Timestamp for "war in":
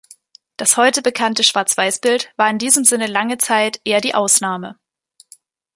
2.35-2.57